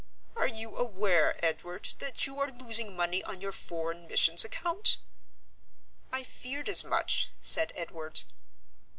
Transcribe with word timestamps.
Are 0.35 0.47
you 0.47 0.75
aware, 0.77 1.35
Edward, 1.45 1.89
that 1.99 2.25
you 2.25 2.39
are 2.39 2.49
losing 2.49 2.95
money 2.95 3.23
on 3.23 3.39
your 3.39 3.51
Foreign 3.51 4.07
Missions 4.07 4.43
Account?" 4.43 4.97
"I 6.11 6.23
feared 6.23 6.67
as 6.69 6.83
much," 6.83 7.29
said 7.39 7.71
Edward. 7.75 8.21